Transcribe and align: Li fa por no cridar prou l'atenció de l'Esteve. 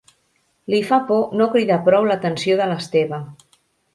Li 0.73 0.79
fa 0.91 0.97
por 1.09 1.35
no 1.41 1.47
cridar 1.57 1.77
prou 1.89 2.09
l'atenció 2.11 2.57
de 2.63 2.69
l'Esteve. 2.71 3.23